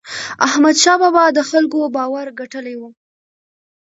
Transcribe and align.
احمدشاه 0.47 0.97
بابا 1.01 1.23
د 1.37 1.39
خلکو 1.49 1.79
باور 1.95 2.27
ګټلی 2.39 2.75
و. 2.77 2.81